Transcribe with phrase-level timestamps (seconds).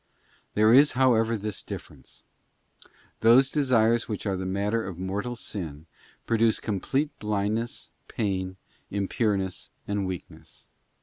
[0.55, 2.23] There is, however, this difference:
[3.19, 5.85] those desires which are matter of mortal sin
[6.25, 8.57] produce complete blindness, pain,
[8.89, 10.65] im pureness, and weakness.